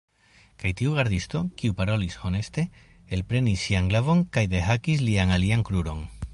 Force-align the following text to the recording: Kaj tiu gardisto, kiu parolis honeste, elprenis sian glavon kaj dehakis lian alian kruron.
Kaj 0.61 0.69
tiu 0.79 0.95
gardisto, 0.99 1.41
kiu 1.61 1.75
parolis 1.81 2.17
honeste, 2.23 2.65
elprenis 3.19 3.67
sian 3.67 3.93
glavon 3.95 4.27
kaj 4.39 4.45
dehakis 4.57 5.09
lian 5.11 5.39
alian 5.41 5.67
kruron. 5.71 6.07